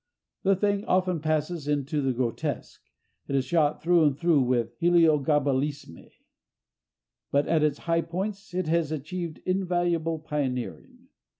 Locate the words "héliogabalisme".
4.79-6.09